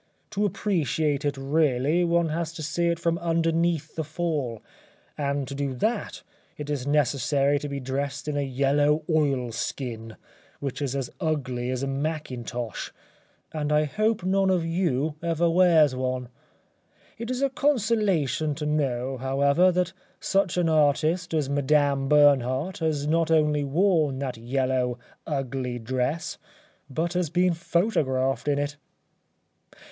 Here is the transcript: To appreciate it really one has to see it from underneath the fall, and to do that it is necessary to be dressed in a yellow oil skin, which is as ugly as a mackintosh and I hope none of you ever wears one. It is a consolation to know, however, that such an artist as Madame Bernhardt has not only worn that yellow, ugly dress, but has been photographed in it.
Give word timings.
To 0.31 0.45
appreciate 0.45 1.23
it 1.25 1.37
really 1.37 2.03
one 2.03 2.29
has 2.29 2.51
to 2.53 2.63
see 2.63 2.87
it 2.87 2.97
from 2.97 3.19
underneath 3.19 3.93
the 3.95 4.03
fall, 4.03 4.63
and 5.15 5.47
to 5.47 5.53
do 5.53 5.75
that 5.75 6.23
it 6.57 6.71
is 6.71 6.87
necessary 6.87 7.59
to 7.59 7.69
be 7.69 7.79
dressed 7.79 8.27
in 8.27 8.35
a 8.35 8.41
yellow 8.41 9.03
oil 9.07 9.51
skin, 9.51 10.15
which 10.59 10.81
is 10.81 10.95
as 10.95 11.11
ugly 11.19 11.69
as 11.69 11.83
a 11.83 11.87
mackintosh 11.87 12.89
and 13.51 13.71
I 13.71 13.83
hope 13.83 14.23
none 14.23 14.49
of 14.49 14.65
you 14.65 15.17
ever 15.21 15.47
wears 15.47 15.95
one. 15.95 16.29
It 17.19 17.29
is 17.29 17.43
a 17.43 17.51
consolation 17.51 18.55
to 18.55 18.65
know, 18.65 19.17
however, 19.17 19.71
that 19.71 19.93
such 20.19 20.57
an 20.57 20.67
artist 20.67 21.31
as 21.31 21.47
Madame 21.47 22.09
Bernhardt 22.09 22.79
has 22.79 23.05
not 23.05 23.29
only 23.29 23.63
worn 23.63 24.17
that 24.17 24.35
yellow, 24.35 24.97
ugly 25.27 25.77
dress, 25.77 26.39
but 26.89 27.13
has 27.13 27.29
been 27.29 27.53
photographed 27.53 28.47
in 28.47 28.57
it. 28.57 28.77